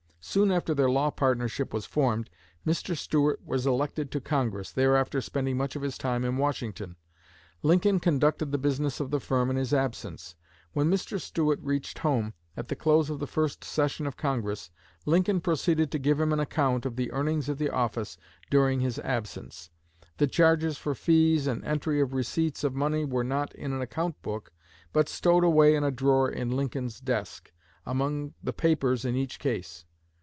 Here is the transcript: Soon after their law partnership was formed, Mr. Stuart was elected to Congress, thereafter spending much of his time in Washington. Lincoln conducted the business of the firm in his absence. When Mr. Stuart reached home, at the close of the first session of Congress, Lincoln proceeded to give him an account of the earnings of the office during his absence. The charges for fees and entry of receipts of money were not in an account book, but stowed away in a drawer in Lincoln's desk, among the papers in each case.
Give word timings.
Soon 0.23 0.51
after 0.51 0.75
their 0.75 0.89
law 0.89 1.09
partnership 1.09 1.73
was 1.73 1.87
formed, 1.87 2.29
Mr. 2.65 2.95
Stuart 2.95 3.41
was 3.43 3.65
elected 3.65 4.11
to 4.11 4.21
Congress, 4.21 4.71
thereafter 4.71 5.19
spending 5.19 5.57
much 5.57 5.75
of 5.75 5.81
his 5.81 5.97
time 5.97 6.23
in 6.23 6.37
Washington. 6.37 6.95
Lincoln 7.63 7.99
conducted 7.99 8.51
the 8.51 8.59
business 8.59 8.99
of 8.99 9.09
the 9.09 9.19
firm 9.19 9.49
in 9.49 9.55
his 9.55 9.73
absence. 9.73 10.35
When 10.73 10.91
Mr. 10.91 11.19
Stuart 11.19 11.59
reached 11.63 11.99
home, 11.99 12.35
at 12.55 12.67
the 12.67 12.75
close 12.75 13.09
of 13.09 13.17
the 13.19 13.25
first 13.27 13.63
session 13.63 14.05
of 14.05 14.15
Congress, 14.15 14.69
Lincoln 15.07 15.41
proceeded 15.41 15.89
to 15.91 15.97
give 15.99 16.19
him 16.19 16.31
an 16.31 16.39
account 16.39 16.85
of 16.85 16.97
the 16.97 17.11
earnings 17.11 17.49
of 17.49 17.57
the 17.57 17.71
office 17.71 18.15
during 18.51 18.79
his 18.79 18.99
absence. 18.99 19.71
The 20.17 20.27
charges 20.27 20.77
for 20.77 20.93
fees 20.93 21.47
and 21.47 21.65
entry 21.65 21.99
of 21.99 22.13
receipts 22.13 22.63
of 22.63 22.75
money 22.75 23.03
were 23.05 23.23
not 23.23 23.55
in 23.55 23.73
an 23.73 23.81
account 23.81 24.21
book, 24.21 24.51
but 24.93 25.09
stowed 25.09 25.43
away 25.43 25.73
in 25.75 25.83
a 25.83 25.89
drawer 25.91 26.29
in 26.29 26.51
Lincoln's 26.55 26.99
desk, 26.99 27.51
among 27.87 28.35
the 28.43 28.53
papers 28.53 29.03
in 29.03 29.15
each 29.15 29.39
case. 29.39 29.83